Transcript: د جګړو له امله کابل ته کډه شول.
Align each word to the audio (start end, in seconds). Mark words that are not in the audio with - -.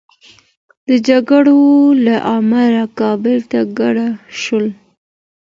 د 0.87 0.89
جګړو 1.07 1.59
له 2.05 2.15
امله 2.35 2.83
کابل 2.99 3.37
ته 3.51 3.59
کډه 3.77 4.07
شول. 4.41 4.67